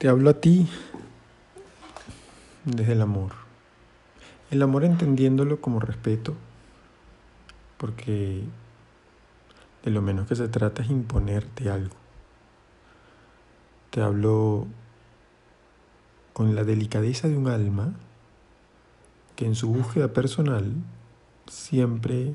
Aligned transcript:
Te 0.00 0.08
hablo 0.08 0.30
a 0.30 0.40
ti 0.40 0.66
desde 2.64 2.92
el 2.92 3.02
amor. 3.02 3.32
El 4.50 4.62
amor 4.62 4.84
entendiéndolo 4.84 5.60
como 5.60 5.78
respeto, 5.78 6.32
porque 7.76 8.42
de 9.84 9.90
lo 9.90 10.00
menos 10.00 10.26
que 10.26 10.36
se 10.36 10.48
trata 10.48 10.82
es 10.82 10.88
imponerte 10.88 11.68
algo. 11.68 11.96
Te 13.90 14.00
hablo 14.00 14.68
con 16.32 16.54
la 16.54 16.64
delicadeza 16.64 17.28
de 17.28 17.36
un 17.36 17.48
alma 17.48 17.92
que 19.36 19.44
en 19.44 19.54
su 19.54 19.68
búsqueda 19.68 20.14
personal 20.14 20.72
siempre 21.46 22.32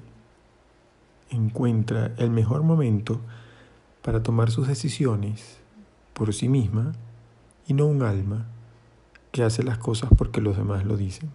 encuentra 1.32 2.12
el 2.18 2.30
mejor 2.30 2.62
momento 2.62 3.22
para 4.04 4.22
tomar 4.22 4.52
sus 4.52 4.68
decisiones 4.68 5.58
por 6.14 6.32
sí 6.32 6.48
misma 6.48 6.94
y 7.68 7.74
no 7.74 7.86
un 7.86 8.04
alma 8.04 8.46
que 9.32 9.44
hace 9.44 9.64
las 9.64 9.78
cosas 9.78 10.10
porque 10.18 10.42
los 10.42 10.58
demás 10.58 10.86
lo 10.86 10.98
dicen. 10.98 11.30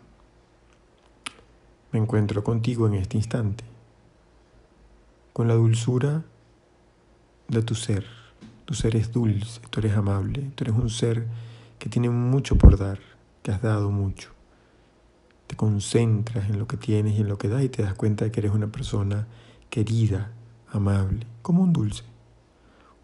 Me 1.93 1.99
encuentro 1.99 2.45
contigo 2.45 2.87
en 2.87 2.95
este 2.95 3.17
instante, 3.17 3.65
con 5.33 5.49
la 5.49 5.55
dulzura 5.55 6.23
de 7.49 7.63
tu 7.63 7.75
ser. 7.75 8.07
Tu 8.65 8.75
ser 8.75 8.95
es 8.95 9.13
dulce, 9.13 9.61
tú 9.71 9.81
eres 9.81 9.97
amable, 9.97 10.53
tú 10.55 10.65
eres 10.65 10.77
un 10.77 10.89
ser 10.89 11.27
que 11.81 11.89
tiene 11.89 12.09
mucho 12.09 12.57
por 12.57 12.79
dar, 12.79 13.01
que 13.43 13.51
has 13.51 13.61
dado 13.61 13.91
mucho. 13.91 14.31
Te 15.49 15.57
concentras 15.57 16.49
en 16.49 16.61
lo 16.61 16.69
que 16.69 16.77
tienes 16.77 17.19
y 17.19 17.23
en 17.23 17.29
lo 17.29 17.37
que 17.37 17.49
das 17.49 17.65
y 17.65 17.69
te 17.69 17.83
das 17.83 17.95
cuenta 17.95 18.25
de 18.25 18.31
que 18.31 18.39
eres 18.39 18.53
una 18.53 18.69
persona 18.69 19.27
querida, 19.69 20.31
amable, 20.71 21.27
como 21.43 21.65
un 21.65 21.73
dulce. 21.73 22.05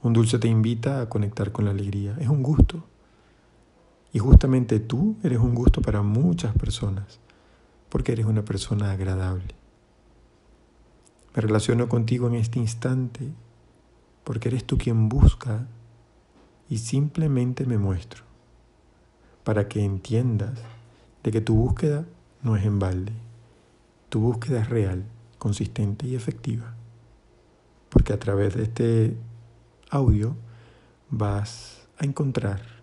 Un 0.03 0.13
dulce 0.13 0.39
te 0.39 0.47
invita 0.47 1.01
a 1.01 1.09
conectar 1.09 1.51
con 1.51 1.65
la 1.65 1.73
alegría. 1.73 2.17
Es 2.21 2.29
un 2.29 2.45
gusto. 2.45 2.85
Y 4.13 4.19
justamente 4.19 4.81
tú 4.81 5.17
eres 5.23 5.39
un 5.39 5.55
gusto 5.55 5.83
para 5.83 6.03
muchas 6.03 6.57
personas, 6.57 7.21
porque 7.89 8.13
eres 8.13 8.27
una 8.27 8.45
persona 8.45 8.93
agradable. 8.93 9.55
Me 11.35 11.43
relaciono 11.43 11.89
contigo 11.89 12.29
en 12.29 12.35
este 12.35 12.59
instante 12.59 13.31
porque 14.25 14.49
eres 14.49 14.65
tú 14.65 14.79
quien 14.79 15.09
busca 15.09 15.67
y 16.69 16.79
simplemente 16.79 17.67
me 17.67 17.79
muestro 17.79 18.25
para 19.45 19.69
que 19.69 19.85
entiendas 19.85 20.59
de 21.23 21.31
que 21.31 21.41
tu 21.41 21.55
búsqueda 21.55 22.05
no 22.43 22.57
es 22.57 22.65
en 22.65 22.79
balde. 22.79 23.13
Tu 24.09 24.21
búsqueda 24.21 24.63
es 24.63 24.69
real, 24.69 25.05
consistente 25.39 26.07
y 26.07 26.17
efectiva. 26.17 26.75
Porque 27.91 28.13
a 28.13 28.19
través 28.19 28.55
de 28.55 28.63
este 28.65 29.17
audio 29.91 30.35
vas 31.11 31.87
a 31.99 32.05
encontrar 32.05 32.76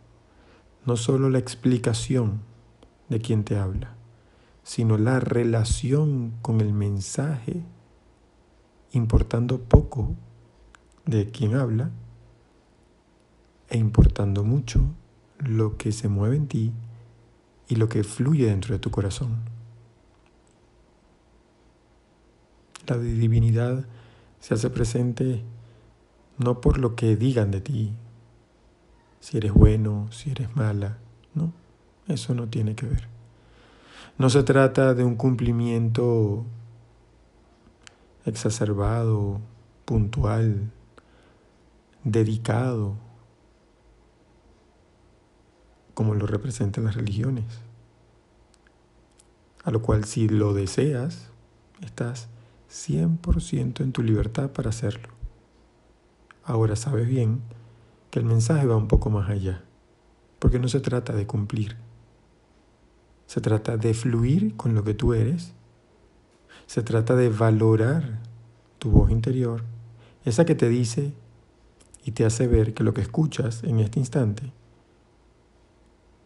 no 0.86 0.98
solo 0.98 1.30
la 1.30 1.39
explicación 1.39 2.42
de 3.09 3.20
quien 3.20 3.44
te 3.44 3.58
habla, 3.58 3.95
sino 4.64 4.98
la 4.98 5.20
relación 5.20 6.34
con 6.42 6.62
el 6.62 6.73
mensaje, 6.73 7.64
importando 8.92 9.59
poco 9.59 10.16
de 11.06 11.31
quien 11.31 11.56
habla 11.56 11.92
e 13.70 13.78
importando 13.78 14.44
mucho 14.44 14.81
lo 15.40 15.78
que 15.78 15.92
se 15.92 16.08
mueve 16.08 16.38
en 16.38 16.48
ti 16.48 16.72
y 17.68 17.75
lo 17.75 17.90
que 17.90 18.03
fluye 18.03 18.47
dentro 18.47 18.73
de 18.73 18.80
tu 18.80 18.92
corazón. 18.92 19.38
La 22.88 22.97
divinidad 22.97 23.86
se 24.40 24.53
hace 24.53 24.70
presente 24.70 25.44
no 26.38 26.62
por 26.62 26.78
lo 26.78 26.95
que 26.95 27.16
digan 27.16 27.52
de 27.52 27.62
ti, 27.62 27.94
si 29.23 29.38
eres 29.38 29.53
bueno, 29.53 30.09
si 30.11 30.31
eres 30.31 30.53
mala. 30.53 30.97
No, 31.33 31.53
eso 32.09 32.33
no 32.33 32.49
tiene 32.49 32.75
que 32.75 32.85
ver. 32.85 33.07
No 34.17 34.29
se 34.29 34.43
trata 34.43 34.93
de 34.93 35.05
un 35.05 35.16
cumplimiento 35.16 36.43
exacerbado, 38.25 39.39
puntual, 39.85 40.73
dedicado, 42.03 42.95
como 45.94 46.16
lo 46.16 46.28
representan 46.28 46.83
las 46.83 46.95
religiones. 46.95 47.45
A 49.63 49.72
lo 49.72 49.81
cual 49.81 50.03
si 50.03 50.28
lo 50.28 50.53
deseas, 50.53 51.29
estás 51.79 52.28
100% 52.69 53.79
en 53.79 53.94
tu 53.94 54.03
libertad 54.03 54.50
para 54.50 54.72
hacerlo. 54.72 55.07
Ahora 56.44 56.75
sabes 56.75 57.07
bien 57.07 57.41
que 58.13 58.19
el 58.19 58.25
mensaje 58.25 58.68
va 58.68 58.78
un 58.78 58.88
poco 58.88 59.09
más 59.09 59.28
allá, 59.28 59.63
porque 60.38 60.59
no 60.59 60.68
se 60.68 60.79
trata 60.79 61.13
de 61.13 61.25
cumplir, 61.25 61.78
se 63.25 63.41
trata 63.41 63.75
de 63.75 63.96
fluir 63.96 64.56
con 64.56 64.75
lo 64.75 64.84
que 64.84 64.94
tú 64.94 65.16
eres, 65.16 65.56
se 66.68 66.84
trata 66.84 67.16
de 67.16 67.29
valorar 67.29 68.19
tu 68.78 68.91
voz 68.91 69.09
interior, 69.09 69.63
esa 70.25 70.46
que 70.46 70.53
te 70.53 70.69
dice 70.69 71.12
y 72.03 72.12
te 72.12 72.24
hace 72.24 72.46
ver 72.46 72.75
que 72.75 72.84
lo 72.84 72.94
que 72.94 73.01
escuchas 73.01 73.63
en 73.63 73.79
este 73.79 73.97
instante 73.97 74.53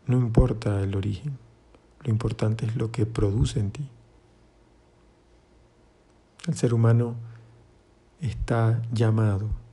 no 0.07 0.17
importa 0.17 0.81
el 0.81 0.93
origen, 0.93 1.37
lo 2.03 2.11
importante 2.11 2.65
es 2.65 2.75
lo 2.75 2.91
que 2.91 3.05
produce 3.05 3.61
en 3.61 3.71
ti. 3.71 3.89
El 6.47 6.55
ser 6.55 6.73
humano 6.73 7.15
está 8.19 8.81
llamado 8.91 9.66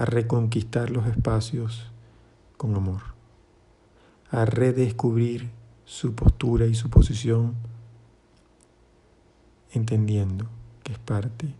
a 0.00 0.06
reconquistar 0.06 0.88
los 0.88 1.06
espacios 1.06 1.92
con 2.56 2.74
amor, 2.74 3.02
a 4.30 4.46
redescubrir 4.46 5.50
su 5.84 6.14
postura 6.14 6.64
y 6.64 6.74
su 6.74 6.88
posición, 6.88 7.54
entendiendo 9.72 10.46
que 10.82 10.94
es 10.94 10.98
parte 10.98 11.54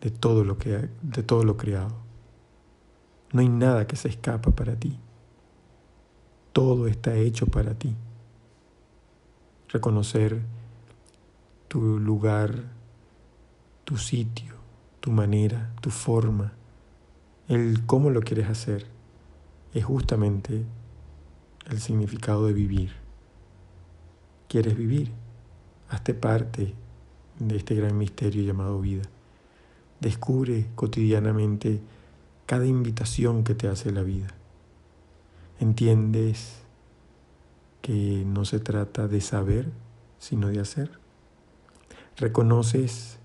de 0.00 0.10
todo 0.10 0.42
lo 0.42 0.58
que 0.58 0.88
de 1.02 1.22
todo 1.22 1.44
lo 1.44 1.56
creado. 1.56 1.94
No 3.32 3.42
hay 3.42 3.48
nada 3.48 3.86
que 3.86 3.94
se 3.94 4.08
escapa 4.08 4.50
para 4.50 4.74
ti. 4.74 4.98
Todo 6.52 6.88
está 6.88 7.14
hecho 7.14 7.46
para 7.46 7.74
ti. 7.74 7.94
Reconocer 9.68 10.42
tu 11.68 12.00
lugar, 12.00 12.72
tu 13.84 13.96
sitio, 13.96 14.56
tu 14.98 15.12
manera, 15.12 15.72
tu 15.80 15.90
forma, 15.90 16.57
el 17.48 17.86
cómo 17.86 18.10
lo 18.10 18.20
quieres 18.20 18.48
hacer 18.48 18.86
es 19.72 19.84
justamente 19.84 20.64
el 21.70 21.80
significado 21.80 22.46
de 22.46 22.52
vivir. 22.52 22.92
¿Quieres 24.48 24.76
vivir? 24.76 25.10
Hazte 25.88 26.12
parte 26.12 26.74
de 27.38 27.56
este 27.56 27.74
gran 27.74 27.96
misterio 27.96 28.42
llamado 28.42 28.80
vida. 28.80 29.04
Descubre 30.00 30.66
cotidianamente 30.74 31.80
cada 32.44 32.66
invitación 32.66 33.44
que 33.44 33.54
te 33.54 33.68
hace 33.68 33.92
la 33.92 34.02
vida. 34.02 34.28
Entiendes 35.58 36.60
que 37.80 38.24
no 38.26 38.44
se 38.44 38.60
trata 38.60 39.08
de 39.08 39.22
saber, 39.22 39.70
sino 40.18 40.48
de 40.48 40.60
hacer. 40.60 40.90
Reconoces 42.16 43.18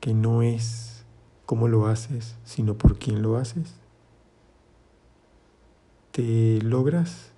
que 0.00 0.14
no 0.14 0.42
es 0.42 0.95
cómo 1.46 1.68
lo 1.68 1.86
haces, 1.86 2.36
sino 2.44 2.76
por 2.76 2.98
quién 2.98 3.22
lo 3.22 3.36
haces. 3.36 3.74
Te 6.10 6.60
logras 6.60 7.32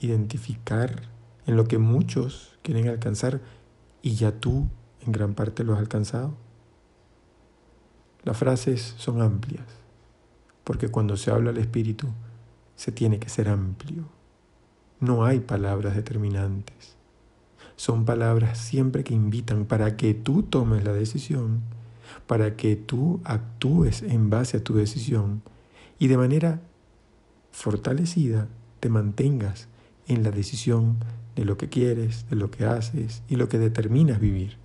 identificar 0.00 1.02
en 1.46 1.56
lo 1.56 1.64
que 1.64 1.78
muchos 1.78 2.58
quieren 2.62 2.88
alcanzar 2.88 3.40
y 4.02 4.14
ya 4.14 4.32
tú 4.32 4.68
en 5.04 5.12
gran 5.12 5.34
parte 5.34 5.64
lo 5.64 5.72
has 5.72 5.80
alcanzado. 5.80 6.34
Las 8.24 8.36
frases 8.36 8.94
son 8.98 9.22
amplias, 9.22 9.66
porque 10.64 10.88
cuando 10.88 11.16
se 11.16 11.30
habla 11.30 11.50
al 11.50 11.58
espíritu 11.58 12.08
se 12.76 12.92
tiene 12.92 13.18
que 13.18 13.30
ser 13.30 13.48
amplio. 13.48 14.04
No 15.00 15.24
hay 15.24 15.40
palabras 15.40 15.96
determinantes. 15.96 16.96
Son 17.76 18.04
palabras 18.04 18.58
siempre 18.58 19.04
que 19.04 19.14
invitan 19.14 19.64
para 19.64 19.96
que 19.96 20.12
tú 20.12 20.42
tomes 20.42 20.84
la 20.84 20.92
decisión 20.92 21.62
para 22.28 22.54
que 22.56 22.76
tú 22.76 23.20
actúes 23.24 24.02
en 24.02 24.30
base 24.30 24.58
a 24.58 24.62
tu 24.62 24.74
decisión 24.74 25.42
y 25.98 26.06
de 26.06 26.18
manera 26.18 26.60
fortalecida 27.50 28.46
te 28.78 28.90
mantengas 28.90 29.66
en 30.06 30.22
la 30.22 30.30
decisión 30.30 30.98
de 31.34 31.46
lo 31.46 31.56
que 31.56 31.70
quieres, 31.70 32.28
de 32.28 32.36
lo 32.36 32.50
que 32.50 32.66
haces 32.66 33.22
y 33.28 33.36
lo 33.36 33.48
que 33.48 33.58
determinas 33.58 34.20
vivir. 34.20 34.58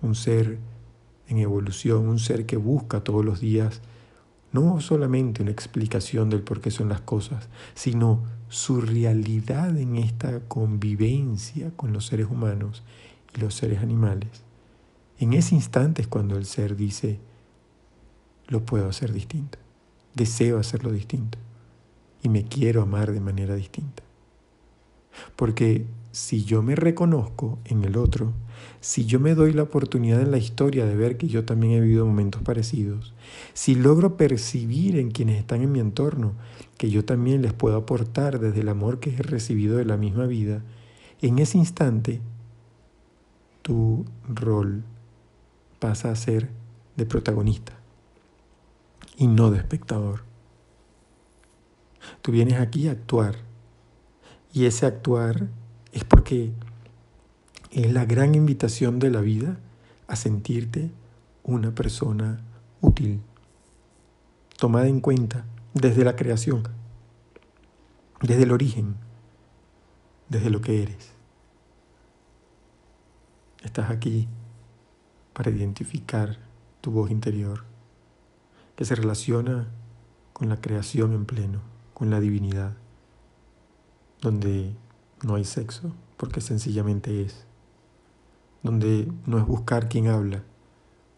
Un 0.00 0.14
ser 0.14 0.58
en 1.26 1.38
evolución, 1.38 2.08
un 2.08 2.20
ser 2.20 2.46
que 2.46 2.56
busca 2.56 3.02
todos 3.02 3.24
los 3.24 3.40
días 3.40 3.82
no 4.52 4.80
solamente 4.80 5.42
una 5.42 5.50
explicación 5.50 6.30
del 6.30 6.42
por 6.42 6.60
qué 6.60 6.70
son 6.70 6.88
las 6.88 7.00
cosas, 7.00 7.48
sino 7.74 8.22
su 8.48 8.80
realidad 8.80 9.76
en 9.76 9.96
esta 9.96 10.38
convivencia 10.46 11.72
con 11.74 11.92
los 11.92 12.06
seres 12.06 12.28
humanos 12.30 12.84
y 13.36 13.40
los 13.40 13.54
seres 13.54 13.80
animales. 13.80 14.45
En 15.18 15.32
ese 15.32 15.54
instante 15.54 16.02
es 16.02 16.08
cuando 16.08 16.36
el 16.36 16.44
ser 16.44 16.76
dice, 16.76 17.18
lo 18.48 18.64
puedo 18.64 18.88
hacer 18.88 19.12
distinto, 19.12 19.58
deseo 20.14 20.58
hacerlo 20.58 20.92
distinto. 20.92 21.38
y 22.22 22.28
me 22.28 22.44
quiero 22.44 22.82
amar 22.82 23.12
de 23.12 23.20
manera 23.20 23.54
distinta. 23.54 24.02
Porque 25.36 25.86
si 26.10 26.44
yo 26.44 26.60
me 26.62 26.74
reconozco 26.74 27.58
en 27.66 27.84
el 27.84 27.96
otro, 27.96 28.32
si 28.80 29.04
yo 29.04 29.20
me 29.20 29.34
doy 29.34 29.52
la 29.52 29.62
oportunidad 29.62 30.20
en 30.20 30.30
la 30.30 30.38
historia 30.38 30.86
de 30.86 30.96
ver 30.96 31.18
que 31.18 31.28
yo 31.28 31.44
también 31.44 31.74
he 31.74 31.80
vivido 31.80 32.04
momentos 32.04 32.42
parecidos, 32.42 33.14
si 33.52 33.76
logro 33.76 34.16
percibir 34.16 34.98
en 34.98 35.10
quienes 35.10 35.38
están 35.38 35.62
en 35.62 35.70
mi 35.70 35.78
entorno 35.78 36.32
que 36.78 36.90
yo 36.90 37.04
también 37.04 37.42
les 37.42 37.52
puedo 37.52 37.76
aportar 37.76 38.40
desde 38.40 38.62
el 38.62 38.70
amor 38.70 38.98
que 38.98 39.10
he 39.10 39.22
recibido 39.22 39.76
de 39.76 39.84
la 39.84 39.96
misma 39.96 40.26
vida, 40.26 40.62
en 41.20 41.38
ese 41.38 41.58
instante 41.58 42.20
tu 43.62 44.04
rol 44.28 44.82
pasa 45.78 46.10
a 46.10 46.16
ser 46.16 46.50
de 46.96 47.06
protagonista 47.06 47.72
y 49.16 49.26
no 49.26 49.50
de 49.50 49.58
espectador. 49.58 50.22
Tú 52.22 52.32
vienes 52.32 52.60
aquí 52.60 52.88
a 52.88 52.92
actuar 52.92 53.36
y 54.52 54.66
ese 54.66 54.86
actuar 54.86 55.48
es 55.92 56.04
porque 56.04 56.52
es 57.70 57.92
la 57.92 58.04
gran 58.04 58.34
invitación 58.34 58.98
de 58.98 59.10
la 59.10 59.20
vida 59.20 59.58
a 60.06 60.16
sentirte 60.16 60.90
una 61.42 61.74
persona 61.74 62.40
útil, 62.80 63.20
tomada 64.58 64.88
en 64.88 65.00
cuenta 65.00 65.44
desde 65.74 66.04
la 66.04 66.16
creación, 66.16 66.62
desde 68.22 68.44
el 68.44 68.52
origen, 68.52 68.96
desde 70.28 70.50
lo 70.50 70.60
que 70.60 70.82
eres. 70.82 71.12
Estás 73.62 73.90
aquí 73.90 74.28
para 75.36 75.50
identificar 75.50 76.38
tu 76.80 76.90
voz 76.90 77.10
interior, 77.10 77.64
que 78.74 78.86
se 78.86 78.94
relaciona 78.94 79.68
con 80.32 80.48
la 80.48 80.62
creación 80.62 81.12
en 81.12 81.26
pleno, 81.26 81.60
con 81.92 82.08
la 82.08 82.20
divinidad, 82.20 82.74
donde 84.22 84.74
no 85.22 85.34
hay 85.34 85.44
sexo, 85.44 85.92
porque 86.16 86.40
sencillamente 86.40 87.20
es. 87.20 87.44
Donde 88.62 89.12
no 89.26 89.36
es 89.36 89.46
buscar 89.46 89.90
quién 89.90 90.08
habla, 90.08 90.42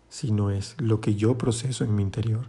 sino 0.09 0.50
es 0.50 0.75
lo 0.81 1.00
que 1.00 1.15
yo 1.15 1.38
proceso 1.38 1.85
en 1.85 1.94
mi 1.94 2.03
interior. 2.03 2.47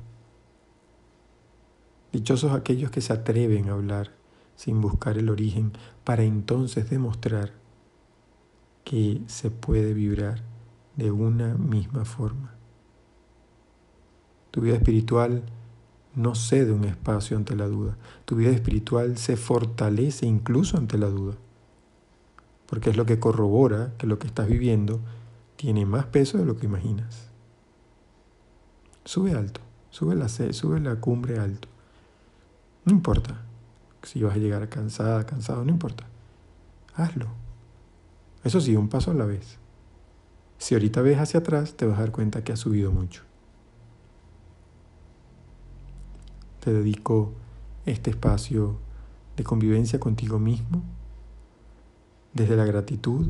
Dichosos 2.12 2.52
aquellos 2.54 2.90
que 2.90 3.02
se 3.02 3.14
atreven 3.14 3.70
a 3.70 3.74
hablar 3.74 4.16
sin 4.56 4.82
buscar 4.82 5.20
el 5.20 5.30
origen 5.30 5.74
para 6.04 6.24
entonces 6.24 6.90
demostrar 6.90 7.54
que 8.84 9.22
se 9.28 9.52
puede 9.52 9.94
vibrar 9.94 10.49
de 11.00 11.12
una 11.12 11.56
misma 11.56 12.04
forma. 12.04 12.54
Tu 14.52 14.62
vida 14.62 14.76
espiritual 14.76 15.44
no 16.14 16.36
cede 16.36 16.74
un 16.74 16.84
espacio 16.84 17.38
ante 17.38 17.56
la 17.56 17.68
duda. 17.68 17.98
Tu 18.26 18.36
vida 18.36 18.52
espiritual 18.52 19.18
se 19.18 19.38
fortalece 19.38 20.26
incluso 20.26 20.78
ante 20.78 20.98
la 20.98 21.08
duda. 21.08 21.36
Porque 22.66 22.90
es 22.90 22.98
lo 22.98 23.06
que 23.06 23.20
corrobora 23.20 23.94
que 23.98 24.08
lo 24.08 24.20
que 24.20 24.28
estás 24.28 24.48
viviendo 24.50 25.00
tiene 25.56 25.86
más 25.86 26.06
peso 26.06 26.38
de 26.38 26.46
lo 26.46 26.58
que 26.58 26.66
imaginas. 26.66 27.30
Sube 29.06 29.32
alto, 29.32 29.62
sube 29.90 30.16
la, 30.16 30.28
sube 30.28 30.82
la 30.82 30.98
cumbre 30.98 31.40
alto. 31.40 31.70
No 32.84 32.92
importa 32.92 33.42
si 34.04 34.22
vas 34.22 34.36
a 34.36 34.40
llegar 34.40 34.68
cansada, 34.68 35.26
cansado, 35.26 35.64
no 35.64 35.72
importa. 35.72 36.06
Hazlo. 36.94 37.28
Eso 38.44 38.60
sí, 38.60 38.76
un 38.76 38.90
paso 38.90 39.12
a 39.12 39.14
la 39.14 39.26
vez. 39.26 39.59
Si 40.60 40.76
ahorita 40.76 41.02
ves 41.02 41.18
hacia 41.18 41.40
atrás, 41.40 41.76
te 41.76 41.88
vas 41.88 41.98
a 41.98 42.02
dar 42.02 42.12
cuenta 42.12 42.44
que 42.44 42.52
has 42.52 42.60
subido 42.60 42.92
mucho. 42.92 43.24
te 46.60 46.74
dedico 46.74 47.34
este 47.86 48.12
espacio 48.12 48.78
de 49.38 49.44
convivencia 49.44 50.00
contigo 50.00 50.40
mismo, 50.40 50.84
desde 52.34 52.56
la 52.56 52.66
gratitud 52.66 53.30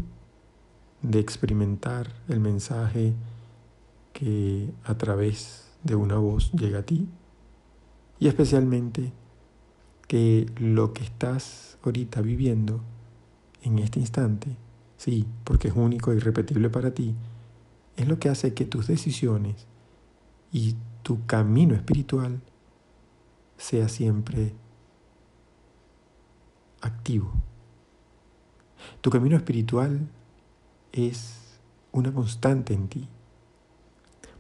de 1.02 1.20
experimentar 1.20 2.12
el 2.28 2.40
mensaje 2.40 3.14
que 4.12 4.70
a 4.84 4.98
través 4.98 5.70
de 5.84 5.96
una 5.96 6.18
voz 6.18 6.52
llega 6.52 6.80
a 6.80 6.84
ti 6.84 7.08
y 8.20 8.28
especialmente 8.28 9.14
que 10.08 10.52
lo 10.58 10.94
que 10.94 11.04
estás 11.04 11.78
ahorita 11.84 12.22
viviendo 12.22 12.82
en 13.62 13.80
este 13.80 14.00
instante, 14.00 14.58
sí, 15.00 15.26
porque 15.46 15.70
es 15.70 15.76
único 15.76 16.12
e 16.12 16.18
irrepetible 16.18 16.70
para 16.70 16.94
ti, 16.94 17.16
es 17.96 18.08
lo 18.08 18.20
que 18.20 18.28
hace 18.28 18.54
que 18.54 18.66
tus 18.66 18.86
decisiones 18.86 19.66
y 20.52 20.76
tu 21.04 21.26
camino 21.26 21.74
espiritual 21.74 22.42
sea 23.58 23.88
siempre 23.88 24.54
activo. 26.82 27.32
Tu 29.00 29.10
camino 29.10 29.38
espiritual 29.38 30.10
es 30.92 31.60
una 31.94 32.14
constante 32.14 32.74
en 32.74 32.90
ti, 32.90 33.08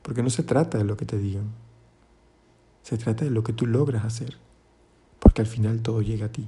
porque 0.02 0.24
no 0.24 0.30
se 0.30 0.44
trata 0.44 0.78
de 0.78 0.84
lo 0.84 0.98
que 0.98 1.06
te 1.06 1.18
digan, 1.18 1.54
se 2.84 2.98
trata 2.98 3.24
de 3.24 3.32
lo 3.32 3.44
que 3.44 3.54
tú 3.54 3.66
logras 3.66 4.04
hacer, 4.04 4.36
porque 5.22 5.42
al 5.42 5.48
final 5.48 5.82
todo 5.82 6.02
llega 6.02 6.26
a 6.26 6.32
ti. 6.34 6.48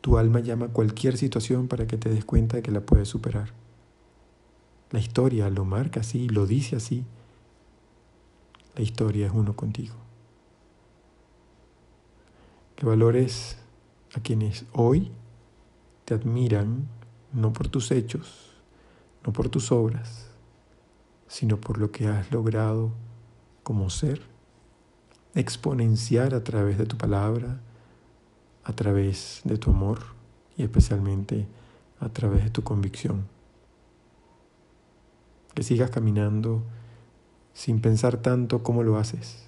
Tu 0.00 0.16
alma 0.16 0.40
llama 0.40 0.66
a 0.66 0.72
cualquier 0.72 1.16
situación 1.16 1.68
para 1.68 1.86
que 1.86 1.96
te 1.96 2.08
des 2.08 2.24
cuenta 2.24 2.56
de 2.56 2.62
que 2.62 2.70
la 2.70 2.80
puedes 2.80 3.08
superar. 3.08 3.52
La 4.90 4.98
historia 4.98 5.50
lo 5.50 5.64
marca 5.64 6.00
así, 6.00 6.28
lo 6.28 6.46
dice 6.46 6.76
así. 6.76 7.04
La 8.76 8.82
historia 8.82 9.26
es 9.26 9.32
uno 9.32 9.54
contigo 9.54 9.94
que 12.80 12.86
valores 12.86 13.58
a 14.14 14.20
quienes 14.20 14.64
hoy 14.72 15.12
te 16.06 16.14
admiran 16.14 16.88
no 17.30 17.52
por 17.52 17.68
tus 17.68 17.90
hechos, 17.90 18.54
no 19.22 19.34
por 19.34 19.50
tus 19.50 19.70
obras, 19.70 20.30
sino 21.28 21.60
por 21.60 21.76
lo 21.76 21.92
que 21.92 22.06
has 22.06 22.32
logrado 22.32 22.92
como 23.62 23.90
ser, 23.90 24.22
exponenciar 25.34 26.32
a 26.32 26.42
través 26.42 26.78
de 26.78 26.86
tu 26.86 26.96
palabra, 26.96 27.60
a 28.64 28.72
través 28.72 29.40
de 29.44 29.58
tu 29.58 29.70
amor 29.70 30.00
y 30.56 30.62
especialmente 30.62 31.46
a 31.98 32.08
través 32.08 32.44
de 32.44 32.50
tu 32.50 32.62
convicción. 32.62 33.26
Que 35.54 35.62
sigas 35.62 35.90
caminando 35.90 36.62
sin 37.52 37.80
pensar 37.80 38.16
tanto 38.18 38.62
cómo 38.62 38.82
lo 38.82 38.96
haces, 38.96 39.44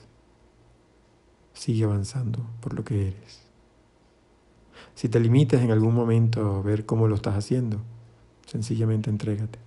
sigue 1.52 1.84
avanzando 1.84 2.44
por 2.60 2.74
lo 2.74 2.84
que 2.84 3.08
eres. 3.08 3.42
Si 4.94 5.08
te 5.08 5.20
limitas 5.20 5.62
en 5.62 5.70
algún 5.70 5.94
momento 5.94 6.56
a 6.56 6.62
ver 6.62 6.84
cómo 6.86 7.08
lo 7.08 7.14
estás 7.14 7.36
haciendo, 7.36 7.80
sencillamente 8.46 9.10
entrégate. 9.10 9.58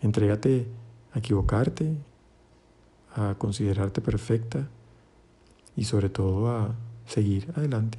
Entrégate 0.00 0.66
a 1.12 1.18
equivocarte, 1.18 1.96
a 3.14 3.34
considerarte 3.36 4.00
perfecta 4.00 4.68
y 5.76 5.84
sobre 5.84 6.08
todo 6.08 6.50
a 6.50 6.74
seguir 7.08 7.52
adelante. 7.56 7.98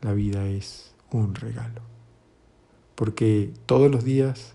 La 0.00 0.12
vida 0.12 0.46
es 0.46 0.94
un 1.10 1.34
regalo, 1.34 1.82
porque 2.94 3.52
todos 3.66 3.90
los 3.90 4.04
días 4.04 4.54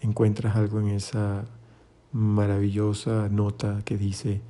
encuentras 0.00 0.56
algo 0.56 0.80
en 0.80 0.88
esa 0.88 1.44
maravillosa 2.12 3.28
nota 3.28 3.82
que 3.84 3.96
dice, 3.96 4.42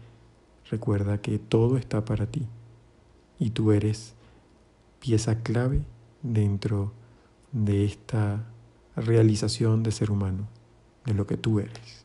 Recuerda 0.70 1.18
que 1.18 1.38
todo 1.38 1.76
está 1.76 2.04
para 2.04 2.26
ti 2.26 2.48
y 3.38 3.50
tú 3.50 3.72
eres 3.72 4.14
pieza 4.98 5.42
clave 5.42 5.82
dentro 6.22 6.92
de 7.52 7.84
esta 7.84 8.46
realización 8.96 9.82
de 9.82 9.92
ser 9.92 10.10
humano, 10.10 10.48
de 11.04 11.14
lo 11.14 11.26
que 11.26 11.36
tú 11.36 11.60
eres. 11.60 12.03